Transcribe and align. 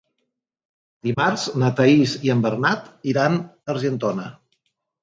Dimarts 1.09 1.43
na 1.65 1.69
Thaís 1.81 2.17
i 2.29 2.35
en 2.37 2.43
Bernat 2.49 2.91
iran 3.15 3.41
a 3.45 3.77
Argentona. 3.77 4.29